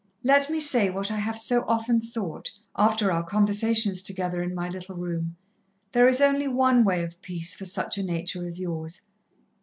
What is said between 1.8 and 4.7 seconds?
thought, after our conversations together in my